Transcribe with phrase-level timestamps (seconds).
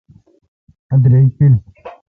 [0.93, 1.53] ا دریک پیل۔